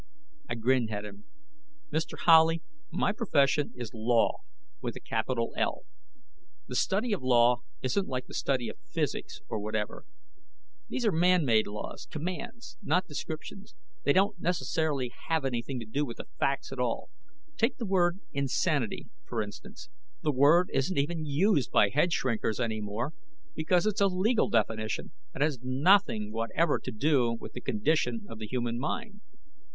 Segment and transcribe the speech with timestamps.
[0.49, 1.25] I grinned at him.
[1.93, 2.17] "Mr.
[2.21, 4.39] Howley, my profession is Law
[4.81, 5.81] with a capital L.
[6.67, 10.05] The study of the Law isn't like the study of physics or whatever;
[10.89, 13.75] these are manmade laws commands, not descriptions.
[14.03, 17.11] They don't necessarily have anything to do with facts at all.
[17.55, 19.87] Take the word 'insanity,' for instance;
[20.23, 23.13] the word isn't even used by head shrinkers any more
[23.53, 28.39] because it's a legal definition that has nothing whatever to do with the condition of
[28.39, 29.21] the human mind.